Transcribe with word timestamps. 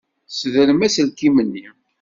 Ssedrem 0.29 0.81
aselkim-nni. 0.85 1.67